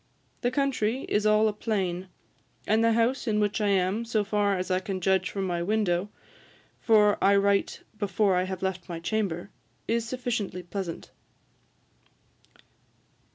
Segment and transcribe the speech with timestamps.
[0.41, 2.07] The country is all a plain;
[2.65, 5.61] and the house in which I am, so far as I can judge from my
[5.61, 6.09] window,
[6.79, 9.51] for I write before I have left my chamber,
[9.87, 11.11] is sufficiently pleasant.